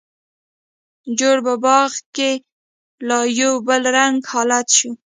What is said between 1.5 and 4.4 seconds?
باغ کې لا یو بل رنګه